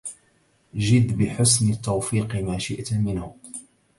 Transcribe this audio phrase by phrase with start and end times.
[0.75, 3.35] جد بحسن التوفيق ما شئت منه